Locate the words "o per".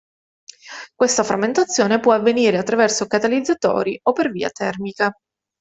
4.01-4.31